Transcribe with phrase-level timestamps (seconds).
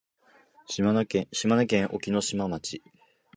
[0.67, 1.27] 島根県
[1.93, 2.81] 隠岐の島町